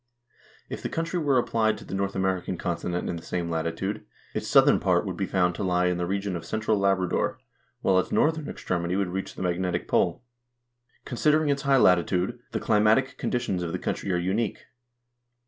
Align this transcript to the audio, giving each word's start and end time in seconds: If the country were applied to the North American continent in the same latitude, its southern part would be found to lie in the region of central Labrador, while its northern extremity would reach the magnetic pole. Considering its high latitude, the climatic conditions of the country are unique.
If 0.67 0.81
the 0.81 0.89
country 0.89 1.19
were 1.19 1.37
applied 1.37 1.77
to 1.77 1.85
the 1.85 1.93
North 1.93 2.15
American 2.15 2.57
continent 2.57 3.07
in 3.07 3.17
the 3.17 3.21
same 3.21 3.51
latitude, 3.51 4.03
its 4.33 4.47
southern 4.47 4.79
part 4.79 5.05
would 5.05 5.15
be 5.15 5.27
found 5.27 5.53
to 5.53 5.63
lie 5.63 5.85
in 5.85 5.99
the 5.99 6.07
region 6.07 6.35
of 6.35 6.43
central 6.43 6.79
Labrador, 6.79 7.39
while 7.81 7.99
its 7.99 8.11
northern 8.11 8.49
extremity 8.49 8.95
would 8.95 9.09
reach 9.09 9.35
the 9.35 9.43
magnetic 9.43 9.87
pole. 9.87 10.23
Considering 11.05 11.49
its 11.49 11.61
high 11.61 11.77
latitude, 11.77 12.39
the 12.51 12.59
climatic 12.59 13.15
conditions 13.19 13.61
of 13.61 13.73
the 13.73 13.77
country 13.77 14.11
are 14.11 14.17
unique. 14.17 14.65